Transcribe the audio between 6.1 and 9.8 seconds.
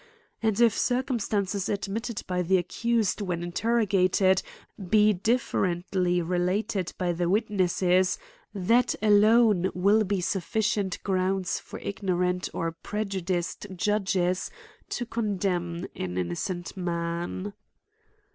related by the witnesses, that alone